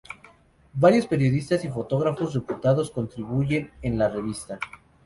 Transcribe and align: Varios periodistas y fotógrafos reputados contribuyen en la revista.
Varios 0.73 1.05
periodistas 1.05 1.63
y 1.63 1.69
fotógrafos 1.69 2.33
reputados 2.33 2.89
contribuyen 2.89 3.69
en 3.83 3.99
la 3.99 4.09
revista. 4.09 4.57